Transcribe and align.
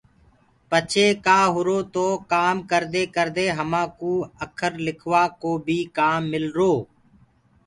پڇي 0.69 1.07
ڪآ 1.25 1.39
هُرو 1.53 1.79
تو 1.93 2.05
ڪآم 2.31 2.55
ڪردي 2.71 3.03
ڪردي 3.15 3.45
همانٚ 3.57 3.91
ڪُو 3.99 4.13
اکر 4.45 4.71
لِکوآ 4.85 5.23
ڪو 5.41 5.51
بيِ 5.65 5.79
ڪآم 5.97 6.21
ملرو۔ 6.31 6.73